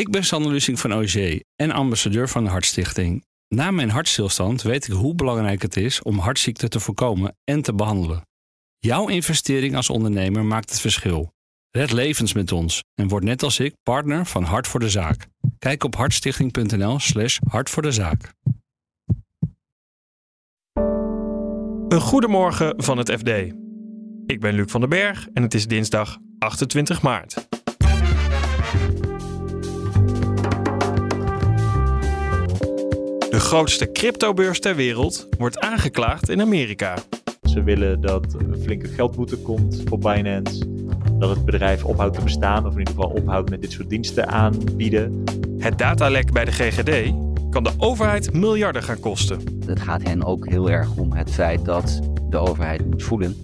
[0.00, 3.24] Ik ben Sander Lusing van OG en ambassadeur van de Hartstichting.
[3.48, 7.74] Na mijn hartstilstand weet ik hoe belangrijk het is om hartziekten te voorkomen en te
[7.74, 8.22] behandelen.
[8.78, 11.32] Jouw investering als ondernemer maakt het verschil.
[11.70, 15.26] Red levens met ons en word net als ik partner van Hart voor de Zaak.
[15.58, 18.32] Kijk op hartstichting.nl/slash hart voor de zaak.
[21.88, 23.28] Een goedemorgen van het FD.
[24.26, 27.48] Ik ben Luc van den Berg en het is dinsdag 28 maart.
[33.40, 36.98] De grootste cryptobeurs ter wereld wordt aangeklaagd in Amerika.
[37.42, 40.64] Ze willen dat een flinke geldboete komt voor Binance.
[41.18, 44.28] Dat het bedrijf ophoudt te bestaan, of in ieder geval ophoudt met dit soort diensten
[44.28, 45.24] aanbieden.
[45.58, 47.14] Het datalek bij de GGD
[47.50, 49.40] kan de overheid miljarden gaan kosten.
[49.66, 53.36] Het gaat hen ook heel erg om het feit dat de overheid moet voelen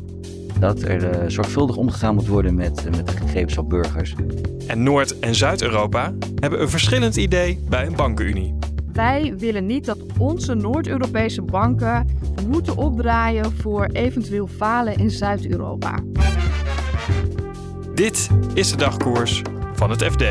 [0.58, 4.14] dat er uh, zorgvuldig omgegaan moet worden met, uh, met de gegevens van burgers.
[4.66, 8.65] En Noord- en Zuid-Europa hebben een verschillend idee bij een bankenunie.
[8.96, 15.98] Wij willen niet dat onze Noord-Europese banken moeten opdraaien voor eventueel falen in Zuid-Europa.
[17.94, 19.42] Dit is de dagkoers
[19.74, 20.24] van het FD.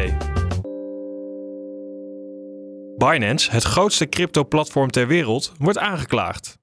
[2.97, 6.57] Binance, het grootste crypto-platform ter wereld, wordt aangeklaagd.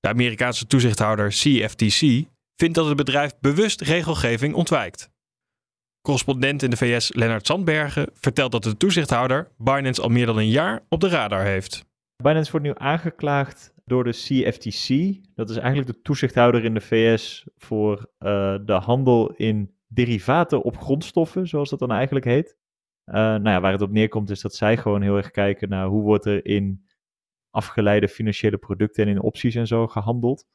[0.00, 2.00] De Amerikaanse toezichthouder CFTC
[2.56, 5.11] vindt dat het bedrijf bewust regelgeving ontwijkt.
[6.02, 10.48] Correspondent in de VS Lennart Sandbergen vertelt dat de toezichthouder Binance al meer dan een
[10.48, 11.90] jaar op de radar heeft.
[12.22, 15.16] Binance wordt nu aangeklaagd door de CFTC.
[15.34, 20.78] Dat is eigenlijk de toezichthouder in de VS voor uh, de handel in derivaten op
[20.78, 22.56] grondstoffen, zoals dat dan eigenlijk heet.
[23.06, 25.86] Uh, nou ja, waar het op neerkomt is dat zij gewoon heel erg kijken naar
[25.86, 26.86] hoe wordt er in
[27.50, 30.46] afgeleide financiële producten en in opties en zo gehandeld.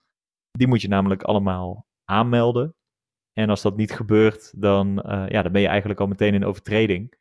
[0.52, 2.76] Die moet je namelijk allemaal aanmelden.
[3.38, 6.46] En als dat niet gebeurt, dan, uh, ja, dan ben je eigenlijk al meteen in
[6.46, 7.14] overtreding.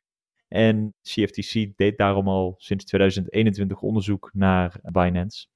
[0.48, 5.47] En CFTC deed daarom al sinds 2021 onderzoek naar Binance.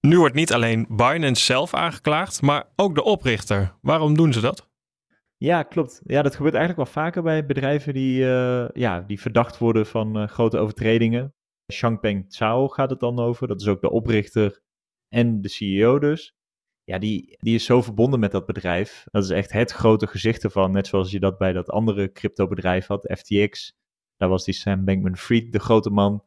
[0.00, 3.74] Nu wordt niet alleen Binance zelf aangeklaagd, maar ook de oprichter.
[3.80, 4.70] Waarom doen ze dat?
[5.36, 6.00] Ja, klopt.
[6.04, 10.22] Ja, dat gebeurt eigenlijk wel vaker bij bedrijven die, uh, ja, die verdacht worden van
[10.22, 11.34] uh, grote overtredingen.
[11.66, 13.48] Changpeng Zhao gaat het dan over.
[13.48, 14.60] Dat is ook de oprichter
[15.08, 16.35] en de CEO dus
[16.86, 19.04] ja, die, die is zo verbonden met dat bedrijf.
[19.10, 20.70] Dat is echt het grote gezicht ervan.
[20.70, 23.76] Net zoals je dat bij dat andere crypto-bedrijf had, FTX.
[24.16, 26.24] Daar was die Sam Bankman-Fried, de grote man.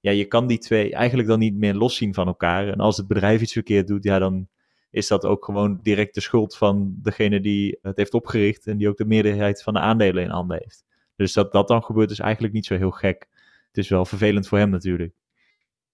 [0.00, 2.68] Ja, je kan die twee eigenlijk dan niet meer loszien van elkaar.
[2.68, 4.48] En als het bedrijf iets verkeerd doet, ja, dan
[4.90, 8.88] is dat ook gewoon direct de schuld van degene die het heeft opgericht en die
[8.88, 10.84] ook de meerderheid van de aandelen in handen heeft.
[11.16, 13.28] Dus dat dat dan gebeurt is eigenlijk niet zo heel gek.
[13.66, 15.14] Het is wel vervelend voor hem natuurlijk.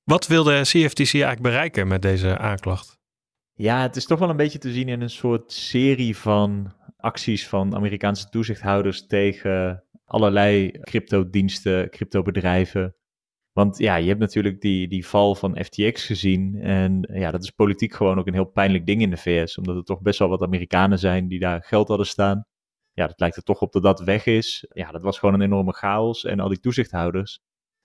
[0.05, 2.99] Wat wilde CFTC eigenlijk bereiken met deze aanklacht?
[3.59, 7.49] Ja, het is toch wel een beetje te zien in een soort serie van acties
[7.49, 12.97] van Amerikaanse toezichthouders tegen allerlei cryptodiensten, cryptobedrijven.
[13.53, 16.61] Want ja, je hebt natuurlijk die, die val van FTX gezien.
[16.61, 19.59] En ja, dat is politiek gewoon ook een heel pijnlijk ding in de VS.
[19.59, 22.47] Omdat er toch best wel wat Amerikanen zijn die daar geld hadden staan.
[22.93, 24.67] Ja, dat lijkt er toch op dat dat weg is.
[24.73, 26.25] Ja, dat was gewoon een enorme chaos.
[26.25, 27.41] En al die toezichthouders,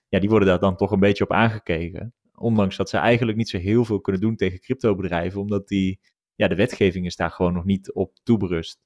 [0.08, 2.14] ja, die worden daar dan toch een beetje op aangekeken.
[2.42, 6.00] Ondanks dat ze eigenlijk niet zo heel veel kunnen doen tegen cryptobedrijven, omdat die,
[6.34, 8.80] ja, de wetgeving is daar gewoon nog niet op toeberust.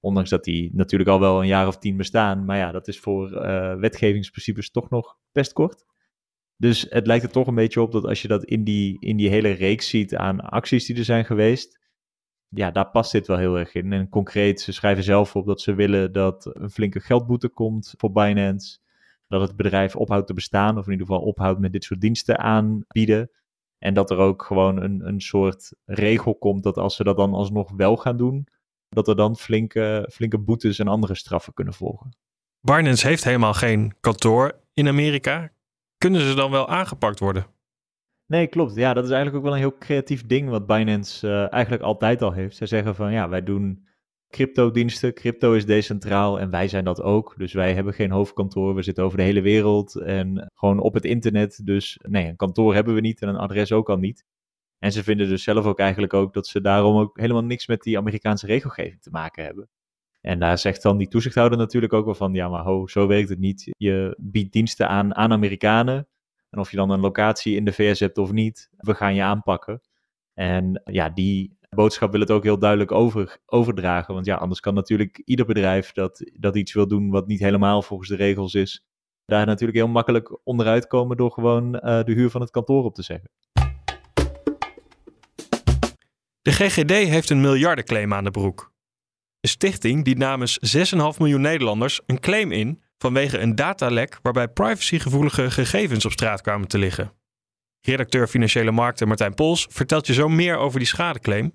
[0.00, 2.44] Ondanks dat die natuurlijk al wel een jaar of tien bestaan.
[2.44, 5.84] Maar ja, dat is voor uh, wetgevingsprincipes toch nog best kort.
[6.56, 9.16] Dus het lijkt er toch een beetje op dat als je dat in die, in
[9.16, 11.80] die hele reeks ziet aan acties die er zijn geweest.
[12.48, 13.92] Ja, daar past dit wel heel erg in.
[13.92, 18.12] En concreet, ze schrijven zelf op dat ze willen dat een flinke geldboete komt voor
[18.12, 18.78] Binance
[19.38, 22.38] dat het bedrijf ophoudt te bestaan, of in ieder geval ophoudt met dit soort diensten
[22.38, 23.30] aanbieden.
[23.78, 27.34] En dat er ook gewoon een, een soort regel komt dat als ze dat dan
[27.34, 28.46] alsnog wel gaan doen,
[28.88, 32.16] dat er dan flinke, flinke boetes en andere straffen kunnen volgen.
[32.60, 35.52] Binance heeft helemaal geen kantoor in Amerika.
[35.98, 37.46] Kunnen ze dan wel aangepakt worden?
[38.26, 38.74] Nee, klopt.
[38.74, 42.22] Ja, dat is eigenlijk ook wel een heel creatief ding wat Binance uh, eigenlijk altijd
[42.22, 42.56] al heeft.
[42.56, 43.86] Zij zeggen van ja, wij doen
[44.34, 45.14] cryptodiensten.
[45.14, 47.34] Crypto is decentraal en wij zijn dat ook.
[47.36, 48.74] Dus wij hebben geen hoofdkantoor.
[48.74, 51.60] We zitten over de hele wereld en gewoon op het internet.
[51.64, 54.24] Dus nee, een kantoor hebben we niet en een adres ook al niet.
[54.78, 57.82] En ze vinden dus zelf ook eigenlijk ook dat ze daarom ook helemaal niks met
[57.82, 59.68] die Amerikaanse regelgeving te maken hebben.
[60.20, 63.28] En daar zegt dan die toezichthouder natuurlijk ook wel van, ja maar ho, zo werkt
[63.28, 63.70] het niet.
[63.76, 66.08] Je biedt diensten aan aan Amerikanen.
[66.50, 69.22] En of je dan een locatie in de VS hebt of niet, we gaan je
[69.22, 69.80] aanpakken.
[70.34, 74.14] En ja, die boodschap wil het ook heel duidelijk over, overdragen.
[74.14, 77.82] Want ja, anders kan natuurlijk ieder bedrijf dat, dat iets wil doen wat niet helemaal
[77.82, 78.84] volgens de regels is,
[79.24, 82.94] daar natuurlijk heel makkelijk onderuit komen door gewoon uh, de huur van het kantoor op
[82.94, 83.30] te zeggen.
[86.42, 88.72] De GGD heeft een miljardenclaim aan de broek.
[89.40, 95.50] Een stichting dient namens 6,5 miljoen Nederlanders een claim in vanwege een datalek waarbij privacygevoelige
[95.50, 97.12] gegevens op straat kwamen te liggen.
[97.80, 101.52] Redacteur Financiële Markten Martijn Pols vertelt je zo meer over die schadeclaim.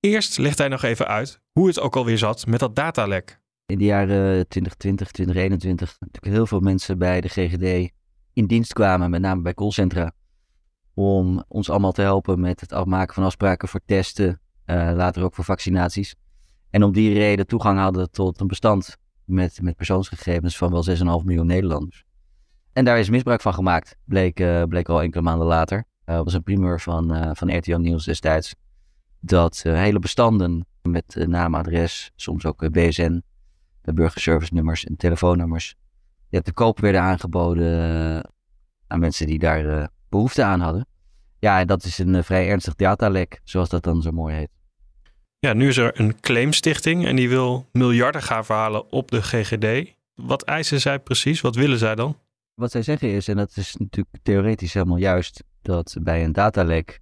[0.00, 3.40] Eerst legt hij nog even uit hoe het ook alweer zat met dat datalek.
[3.66, 7.92] In de jaren 2020, 2021 natuurlijk heel veel mensen bij de GGD
[8.32, 10.12] in dienst kwamen, met name bij callcentra,
[10.94, 15.34] om ons allemaal te helpen met het afmaken van afspraken voor testen, uh, later ook
[15.34, 16.14] voor vaccinaties.
[16.70, 20.84] En om die reden toegang hadden tot een bestand met, met persoonsgegevens van wel
[21.20, 22.04] 6,5 miljoen Nederlanders.
[22.72, 25.84] En daar is misbruik van gemaakt, bleek, uh, bleek al enkele maanden later.
[26.04, 28.54] Dat uh, was een primeur van, van RTL Nieuws destijds.
[29.26, 33.22] Dat hele bestanden met naam, adres, soms ook BSN,
[33.82, 35.74] burgerservice nummers en telefoonnummers,
[36.28, 38.32] ja, te koop werden aangeboden
[38.86, 40.86] aan mensen die daar behoefte aan hadden.
[41.38, 44.50] Ja, en dat is een vrij ernstig datalek, zoals dat dan zo mooi heet.
[45.38, 49.94] Ja, nu is er een claimstichting en die wil miljarden gaan verhalen op de GGD.
[50.14, 51.40] Wat eisen zij precies?
[51.40, 52.16] Wat willen zij dan?
[52.54, 57.00] Wat zij zeggen is, en dat is natuurlijk theoretisch helemaal juist, dat bij een datalek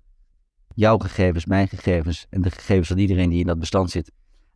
[0.75, 4.13] jouw gegevens, mijn gegevens en de gegevens van iedereen die in dat bestand zit,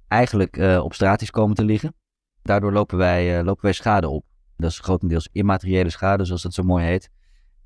[0.09, 1.94] eigenlijk uh, op straat is komen te liggen.
[2.43, 4.25] Daardoor lopen wij, uh, lopen wij schade op.
[4.56, 7.11] Dat is grotendeels immateriële schade, zoals dat zo mooi heet.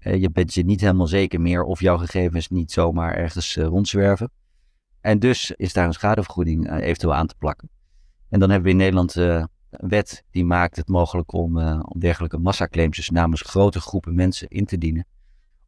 [0.01, 4.31] Uh, je bent je niet helemaal zeker meer of jouw gegevens niet zomaar ergens rondzwerven.
[5.01, 7.69] En dus is daar een schadevergoeding eventueel aan te plakken.
[8.29, 12.39] En dan hebben we in Nederland een wet die maakt het mogelijk om, om dergelijke
[12.39, 15.07] massaclaims dus namens grote groepen mensen in te dienen.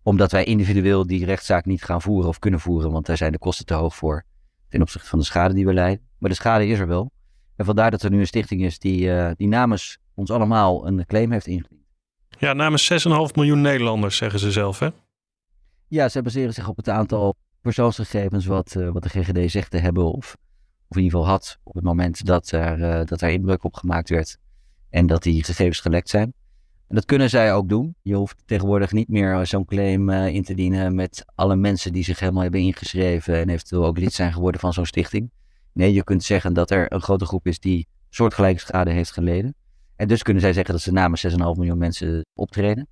[0.04, 3.38] Omdat wij individueel die rechtszaak niet gaan voeren of kunnen voeren, want daar zijn de
[3.38, 4.24] kosten te hoog voor
[4.68, 6.06] ten opzichte van de schade die we leiden.
[6.18, 7.12] Maar de schade is er wel.
[7.56, 11.06] En vandaar dat er nu een stichting is die, uh, die namens ons allemaal een
[11.06, 11.82] claim heeft ingediend.
[12.38, 14.88] Ja, namens 6,5 miljoen Nederlanders, zeggen ze zelf, hè?
[15.88, 19.78] Ja, ze baseren zich op het aantal persoonsgegevens wat, uh, wat de GGD zegt te
[19.78, 20.36] hebben of
[20.88, 23.74] of in ieder geval had op het moment dat er, uh, dat er inbreuk op
[23.74, 24.38] gemaakt werd
[24.90, 26.34] en dat die gegevens gelekt zijn.
[26.88, 27.94] En dat kunnen zij ook doen.
[28.02, 32.04] Je hoeft tegenwoordig niet meer zo'n claim uh, in te dienen met alle mensen die
[32.04, 35.30] zich helemaal hebben ingeschreven en eventueel ook lid zijn geworden van zo'n stichting.
[35.72, 39.54] Nee, je kunt zeggen dat er een grote groep is die soortgelijke schade heeft geleden.
[39.96, 42.88] En dus kunnen zij zeggen dat ze namens 6,5 miljoen mensen optreden.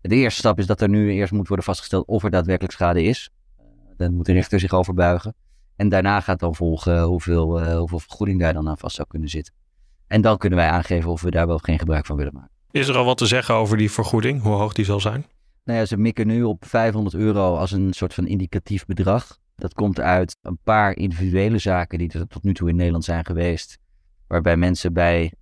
[0.00, 3.02] De eerste stap is dat er nu eerst moet worden vastgesteld of er daadwerkelijk schade
[3.02, 3.30] is.
[3.96, 5.34] Dan moet de rechter zich over buigen.
[5.76, 9.54] En daarna gaat dan volgen hoeveel, hoeveel vergoeding daar dan aan vast zou kunnen zitten.
[10.06, 12.53] En dan kunnen wij aangeven of we daar wel geen gebruik van willen maken.
[12.74, 14.42] Is er al wat te zeggen over die vergoeding?
[14.42, 15.26] Hoe hoog die zal zijn?
[15.64, 19.38] Nou ja, ze mikken nu op 500 euro als een soort van indicatief bedrag.
[19.56, 23.24] Dat komt uit een paar individuele zaken die er tot nu toe in Nederland zijn
[23.24, 23.78] geweest.
[24.26, 25.32] Waarbij mensen bij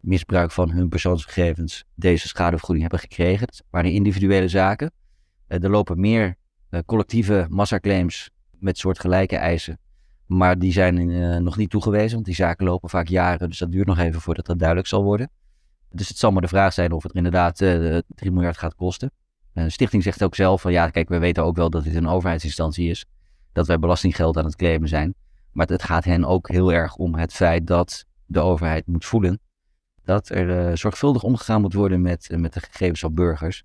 [0.00, 3.46] misbruik van hun persoonsgegevens deze schadevergoeding hebben gekregen.
[3.46, 4.92] Dat waren individuele zaken.
[5.46, 6.34] Eh, er lopen meer
[6.70, 9.78] eh, collectieve massaclaims met soortgelijke eisen.
[10.26, 13.48] Maar die zijn uh, nog niet toegewezen, want die zaken lopen vaak jaren.
[13.48, 15.30] Dus dat duurt nog even voordat dat duidelijk zal worden.
[15.90, 18.58] Dus het zal maar de vraag zijn of het er inderdaad uh, eh, 3 miljard
[18.58, 19.10] gaat kosten.
[19.54, 21.94] Uh, de stichting zegt ook zelf van ja, kijk, we weten ook wel dat dit
[21.94, 23.04] een overheidsinstantie is.
[23.52, 25.14] Dat wij belastinggeld aan het claimen zijn.
[25.52, 29.40] Maar het gaat hen ook heel erg om het feit dat de overheid moet voelen
[30.04, 33.62] dat er zorgvuldig omgegaan moet worden met, met de gegevens van burgers.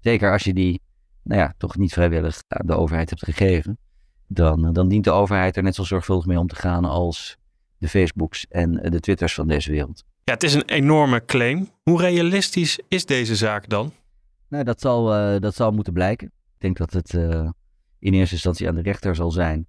[0.00, 0.82] Zeker als je die,
[1.22, 3.78] nou ja, toch niet vrijwillig aan de overheid hebt gegeven
[4.32, 7.36] dan, eh, dan dient de overheid er net zo zorgvuldig mee om te gaan als
[7.78, 10.04] de Facebooks en eh, de Twitters van deze wereld.
[10.30, 11.68] Ja, het is een enorme claim.
[11.82, 13.92] Hoe realistisch is deze zaak dan?
[14.48, 16.26] Nou, dat zal, uh, dat zal moeten blijken.
[16.26, 17.48] Ik denk dat het uh,
[17.98, 19.66] in eerste instantie aan de rechter zal zijn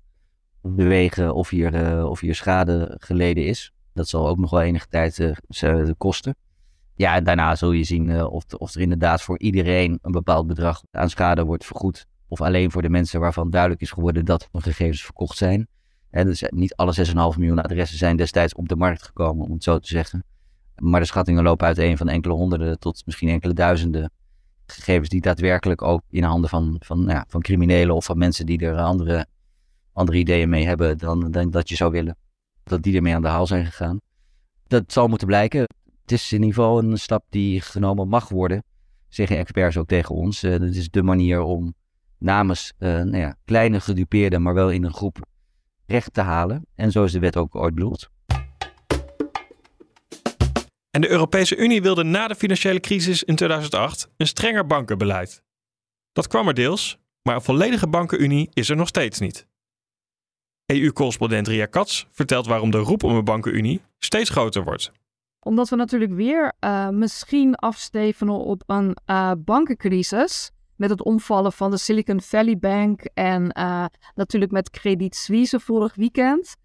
[0.61, 3.73] om te wegen of hier, uh, of hier schade geleden is.
[3.93, 5.33] Dat zal ook nog wel enige tijd
[5.97, 6.35] kosten.
[6.95, 10.83] Ja, en daarna zul je zien of, of er inderdaad voor iedereen een bepaald bedrag
[10.91, 12.07] aan schade wordt vergoed.
[12.27, 15.67] Of alleen voor de mensen waarvan duidelijk is geworden dat hun gegevens verkocht zijn.
[16.09, 19.63] En dus niet alle 6,5 miljoen adressen zijn destijds op de markt gekomen, om het
[19.63, 20.23] zo te zeggen.
[20.81, 24.11] Maar de schattingen lopen uiteen van enkele honderden tot misschien enkele duizenden
[24.65, 28.45] gegevens die daadwerkelijk ook in handen van, van, nou ja, van criminelen of van mensen
[28.45, 29.25] die er andere,
[29.93, 32.17] andere ideeën mee hebben dan, dan dat je zou willen.
[32.63, 34.01] Dat die ermee aan de haal zijn gegaan.
[34.67, 35.61] Dat zal moeten blijken.
[36.01, 38.63] Het is in ieder geval een stap die genomen mag worden,
[39.07, 40.43] zeggen experts ook tegen ons.
[40.43, 41.73] Uh, dat is de manier om
[42.17, 45.19] namens uh, nou ja, kleine gedupeerden, maar wel in een groep
[45.85, 46.65] recht te halen.
[46.75, 48.09] En zo is de wet ook ooit bedoeld.
[50.91, 55.43] En de Europese Unie wilde na de financiële crisis in 2008 een strenger bankenbeleid.
[56.11, 59.47] Dat kwam er deels, maar een volledige bankenunie is er nog steeds niet.
[60.65, 64.91] EU-correspondent Ria Katz vertelt waarom de roep om een bankenunie steeds groter wordt.
[65.39, 71.71] Omdat we natuurlijk weer uh, misschien afstevenen op een uh, bankencrisis met het omvallen van
[71.71, 76.55] de Silicon Valley Bank en uh, natuurlijk met Credit Suisse vorig weekend.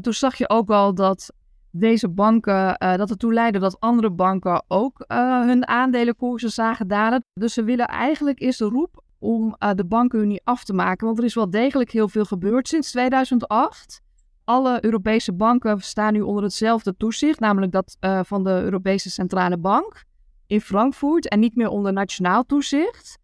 [0.00, 1.32] Toen zag je ook al dat
[1.76, 7.24] deze banken, uh, dat ertoe leidde dat andere banken ook uh, hun aandelenkoersen zagen dalen.
[7.32, 11.06] Dus ze willen eigenlijk is de roep om uh, de bankenunie af te maken.
[11.06, 14.00] Want er is wel degelijk heel veel gebeurd sinds 2008.
[14.44, 20.04] Alle Europese banken staan nu onder hetzelfde toezicht, namelijk dat van de Europese Centrale Bank
[20.46, 23.18] in Frankfurt en niet meer onder nationaal toezicht.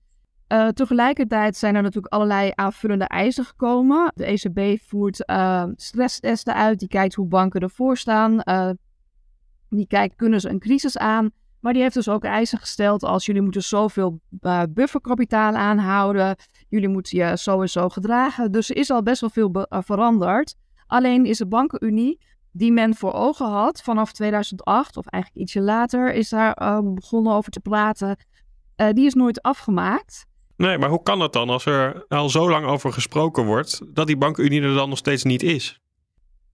[0.52, 4.12] Uh, tegelijkertijd zijn er natuurlijk allerlei aanvullende eisen gekomen.
[4.14, 8.40] De ECB voert uh, stresstesten uit, die kijkt hoe banken ervoor staan.
[8.44, 8.70] Uh,
[9.68, 11.30] die kijkt, kunnen ze een crisis aan?
[11.60, 14.20] Maar die heeft dus ook eisen gesteld als jullie moeten zoveel
[14.68, 16.36] bufferkapitaal aanhouden.
[16.68, 18.52] Jullie moeten je zo en zo gedragen.
[18.52, 20.54] Dus er is al best wel veel veranderd.
[20.86, 26.12] Alleen is de bankenunie die men voor ogen had vanaf 2008, of eigenlijk ietsje later,
[26.12, 28.16] is daar begonnen over te praten.
[28.76, 30.28] die is nooit afgemaakt.
[30.60, 34.06] Nee, maar hoe kan het dan als er al zo lang over gesproken wordt, dat
[34.06, 35.80] die bankenunie er dan nog steeds niet is?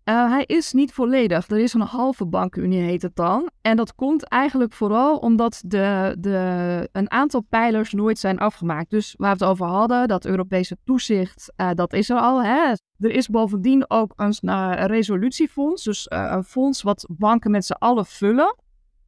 [0.05, 1.49] Uh, hij is niet volledig.
[1.49, 3.51] Er is een halve bankenunie, heet het dan.
[3.61, 8.91] En dat komt eigenlijk vooral omdat de, de, een aantal pijlers nooit zijn afgemaakt.
[8.91, 12.43] Dus waar we het over hadden, dat Europese toezicht, uh, dat is er al.
[12.43, 12.73] Hè?
[12.99, 15.85] Er is bovendien ook een, uh, resolutiefonds.
[15.85, 18.57] Dus een fonds wat banken met z'n allen vullen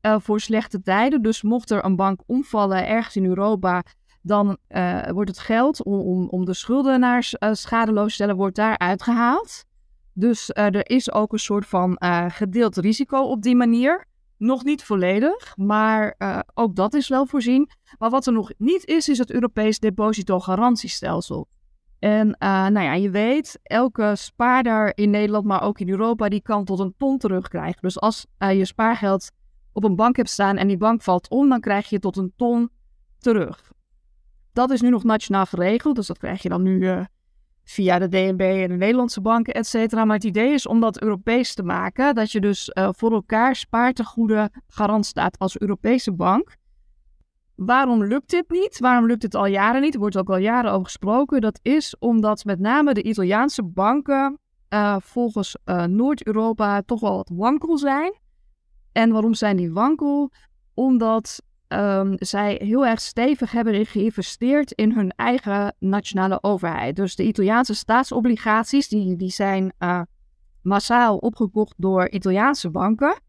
[0.01, 1.23] voor slechte tijden.
[1.23, 3.83] Dus mocht er een bank omvallen ergens in Europa,
[4.23, 8.57] dan uh, wordt het geld om, om, om de schuldenaars uh, schadeloos te stellen, wordt
[8.57, 9.65] daar uitgehaald.
[10.13, 11.97] Dus uh, er is ook een soort van
[12.29, 14.07] gedeeld risico op die manier.
[14.37, 16.17] Nog niet volledig, maar
[16.55, 17.71] ook dat is wel voorzien.
[17.99, 21.49] Maar wat er nog niet is, is het Europees depositogarantiestelsel.
[21.99, 26.65] En nou ja, je weet, elke spaarder in Nederland, maar ook in Europa, die kan
[26.65, 27.83] tot een ton terugkrijgen.
[27.83, 29.31] Dus als je spaargeld
[29.73, 32.33] op een bank hebt staan en die bank valt om, dan krijg je tot een
[32.37, 32.71] ton
[33.19, 33.73] terug.
[34.59, 37.05] Dat is nu nog nationaal geregeld, dus dat krijg je dan nu uh,
[37.65, 40.05] via de DNB en de Nederlandse banken, et cetera.
[40.05, 43.57] Maar het idee is om dat Europees te maken, dat je dus uh, voor elkaar
[43.57, 46.57] spaartegoeden garant staat als Europese bank.
[47.55, 48.79] Waarom lukt dit niet?
[48.79, 49.95] Waarom lukt het al jaren niet?
[49.95, 51.41] Er wordt ook al jaren over gesproken.
[51.41, 54.39] Dat is omdat met name de Italiaanse banken
[54.69, 58.19] uh, volgens Noord-Europa toch wel wat wankel zijn.
[58.93, 60.31] En waarom zijn die wankel?
[60.75, 66.97] Omdat um, zij heel erg stevig hebben geïnvesteerd in hun eigen nationale overheid.
[66.97, 70.01] Dus de Italiaanse staatsobligaties die, die zijn uh,
[70.63, 73.21] massaal opgekocht door Italiaanse banken.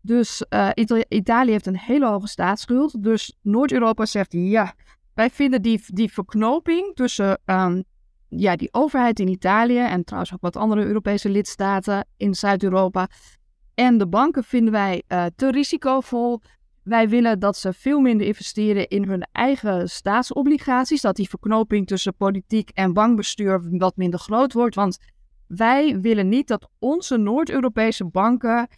[0.00, 0.68] Dus uh,
[1.08, 3.02] Italië heeft een hele hoge staatsschuld.
[3.02, 4.74] Dus Noord-Europa zegt ja,
[5.14, 7.84] wij vinden die, die verknoping tussen um,
[8.28, 13.08] ja, die overheid in Italië en trouwens ook wat andere Europese lidstaten in Zuid-Europa
[13.78, 16.40] en de banken vinden wij uh, te risicovol.
[16.88, 21.00] Wij willen dat ze veel minder investeren in hun eigen staatsobligaties.
[21.00, 24.74] Dat die verknoping tussen politiek en bankbestuur wat minder groot wordt.
[24.74, 24.98] Want
[25.46, 28.68] wij willen niet dat onze Noord-Europese banken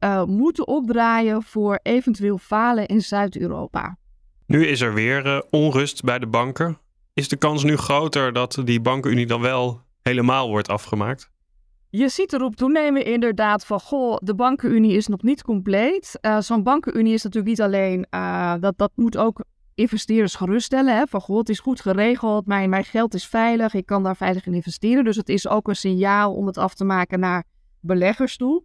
[0.00, 3.98] uh, moeten opdraaien voor eventueel falen in Zuid-Europa.
[4.46, 6.78] Nu is er weer uh, onrust bij de banken.
[7.14, 11.30] Is de kans nu groter dat die bankenunie dan wel helemaal wordt afgemaakt?
[11.96, 16.18] Je ziet erop toenemen inderdaad van, goh, de bankenunie is nog niet compleet.
[16.20, 20.96] Uh, Zo'n bankenunie is natuurlijk niet alleen, uh, dat, dat moet ook investeerders geruststellen.
[20.96, 24.16] Hè, van, goh, het is goed geregeld, mijn, mijn geld is veilig, ik kan daar
[24.16, 25.04] veilig in investeren.
[25.04, 27.44] Dus het is ook een signaal om het af te maken naar
[27.80, 28.62] beleggers toe.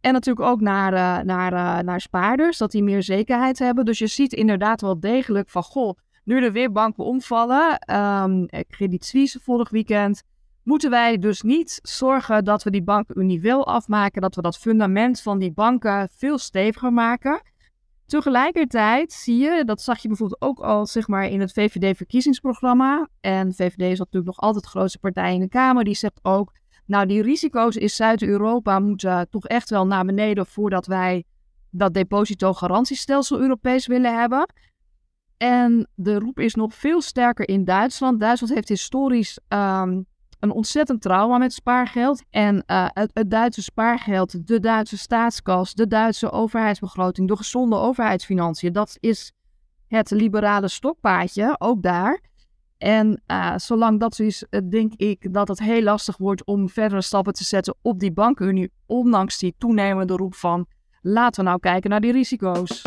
[0.00, 3.84] En natuurlijk ook naar, uh, naar, naar spaarders, dat die meer zekerheid hebben.
[3.84, 7.94] Dus je ziet inderdaad wel degelijk van, goh, nu er weer banken omvallen.
[7.96, 10.22] Um, Credit Suisse vorig weekend
[10.62, 15.20] moeten wij dus niet zorgen dat we die bankenunie wel afmaken, dat we dat fundament
[15.20, 17.42] van die banken veel steviger maken.
[18.06, 23.08] Tegelijkertijd zie je, dat zag je bijvoorbeeld ook al zeg maar, in het VVD-verkiezingsprogramma.
[23.20, 25.84] En VVD is natuurlijk nog altijd de grootste partij in de Kamer.
[25.84, 26.52] Die zegt ook,
[26.86, 31.24] nou die risico's in Zuid-Europa moeten toch echt wel naar beneden voordat wij
[31.70, 34.52] dat depositogarantiestelsel Europees willen hebben.
[35.36, 38.20] En de roep is nog veel sterker in Duitsland.
[38.20, 40.06] Duitsland heeft historisch um,
[40.40, 42.22] een ontzettend trauma met spaargeld.
[42.30, 48.96] En uh, het, Duitse spaargeld, de Duitse staatskas, de Duitse overheidsbegroting, de gezonde overheidsfinanciën, dat
[49.00, 49.32] is
[49.88, 52.20] het liberale stokpaadje, ook daar.
[52.78, 56.68] En uh, zolang dat zo is, eh, denk ik dat het heel lastig wordt om
[56.68, 60.66] verdere stappen te zetten op die bankenunie, ondanks die toenemende roep van
[61.02, 62.82] laten we nou kijken naar die risico's.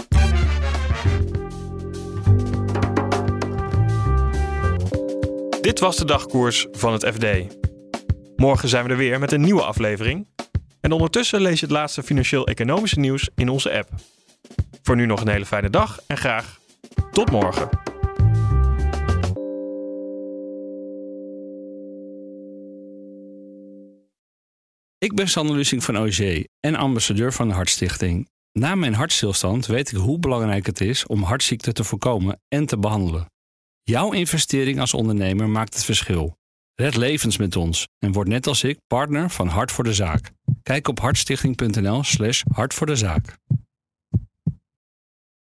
[5.64, 7.26] Dit was de dagkoers van het FD.
[8.36, 10.28] Morgen zijn we er weer met een nieuwe aflevering.
[10.82, 13.90] En ondertussen lees je het laatste financieel-economische nieuws in onze app.
[14.82, 16.60] Voor nu nog een hele fijne dag en graag
[17.12, 17.70] tot morgen.
[24.98, 26.20] Ik ben Sander Lusing van OG
[26.60, 28.30] en ambassadeur van de Hartstichting.
[28.52, 32.78] Na mijn hartstilstand weet ik hoe belangrijk het is om hartziekten te voorkomen en te
[32.78, 33.33] behandelen.
[33.86, 36.38] Jouw investering als ondernemer maakt het verschil.
[36.76, 40.32] Red levens met ons en word net als ik partner van Hart voor de Zaak.
[40.62, 43.38] Kijk op hartstichting.nl/slash hart voor de zaak.